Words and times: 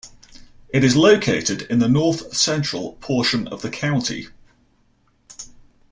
It 0.69 0.83
is 0.83 0.95
located 0.95 1.61
in 1.69 1.77
the 1.77 1.87
north 1.87 2.35
central 2.35 2.93
portion 3.01 3.47
of 3.49 3.61
the 3.61 3.69
county. 3.69 4.29